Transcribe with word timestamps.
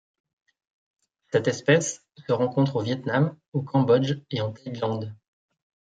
Cette 1.31 1.47
espèce 1.47 2.03
se 2.27 2.31
rencontre 2.33 2.77
au 2.77 2.81
Viêt 2.81 2.99
Nam, 3.05 3.37
au 3.53 3.61
Cambodge 3.61 4.17
et 4.31 4.41
en 4.41 4.51
Thaïlande. 4.51 5.15